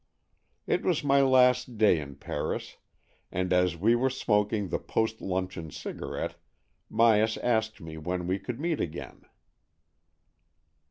[0.65, 2.77] It was my last day in Paris,
[3.31, 6.33] and as we w'ere smoking the post luncheon cigarette,
[6.89, 9.25] Myas asked me when we could meet again.